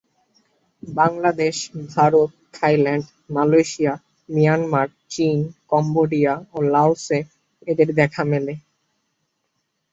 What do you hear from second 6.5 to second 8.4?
ও লাওসে এদের দেখা